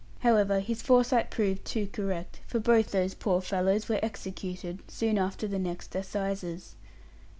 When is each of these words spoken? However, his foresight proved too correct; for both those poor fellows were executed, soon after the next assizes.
However, 0.21 0.61
his 0.61 0.81
foresight 0.81 1.29
proved 1.29 1.63
too 1.63 1.85
correct; 1.85 2.39
for 2.47 2.57
both 2.59 2.89
those 2.89 3.13
poor 3.13 3.39
fellows 3.39 3.87
were 3.87 3.99
executed, 4.01 4.79
soon 4.87 5.19
after 5.19 5.47
the 5.47 5.59
next 5.59 5.93
assizes. 5.95 6.75